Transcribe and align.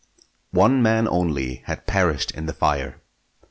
One 0.49 0.81
man 0.81 1.07
only 1.07 1.57
had 1.65 1.85
perished 1.85 2.31
in 2.31 2.47
the 2.47 2.53
fire. 2.53 3.03